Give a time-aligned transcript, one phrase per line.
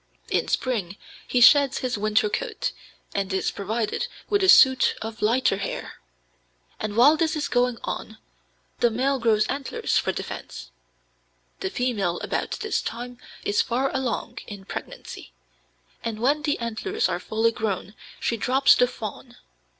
[0.31, 0.97] In spring
[1.27, 2.71] he sheds his winter coat,
[3.13, 5.99] and is provided with a suit of lighter hair,
[6.79, 8.17] and while this is going on
[8.79, 10.71] the male grows antlers for defence.
[11.59, 15.33] The female about this time is far along in pregnancy,
[16.03, 19.37] and when the antlers are fully grown she drops the fawn.